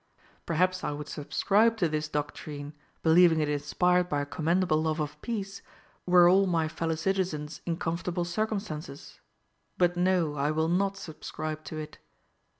[0.47, 5.21] Perhaps I would subscribe to this doctrine, believing it inspired by a commendable love of
[5.21, 5.61] peace,
[6.07, 9.19] were all my fellow citizens in comfortable circumstances;
[9.77, 10.33] but, no!
[10.33, 11.99] I will not subscribe to it.